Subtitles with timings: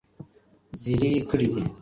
[0.81, 1.63] زېلې کړي دي-